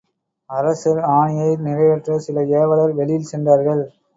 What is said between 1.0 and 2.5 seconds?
ஆணையை நிறைவேற்றச் சில